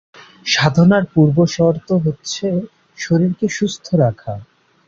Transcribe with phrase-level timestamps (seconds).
[0.45, 2.47] সাধনার পূর্বশর্ত হচ্ছে
[2.97, 4.33] শরীরকে সুস্থ রাখা।